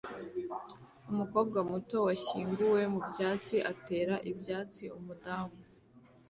[1.11, 5.55] Umukobwa muto washyinguwe mubyatsi atera ibyatsi umudamu